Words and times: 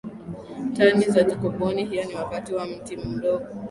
Tani 0.73 1.05
za 1.09 1.23
kaboni 1.27 1.85
hiyo 1.85 2.03
ni 2.03 2.13
kati 2.31 2.53
ya 2.53 2.59
na 2.65 2.65
miti 2.65 2.95
ndogo 2.95 3.45